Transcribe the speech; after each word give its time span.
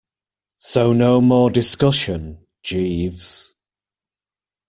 So 0.61 0.93
no 0.93 1.21
more 1.21 1.51
discussion, 1.51 2.47
Jeeves. 2.63 3.53